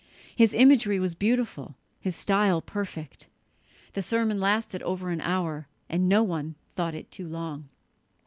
[0.35, 3.27] "His imagery was beautiful, his style perfect."
[3.93, 7.69] The sermon lasted over an hour, and no one thought it too long.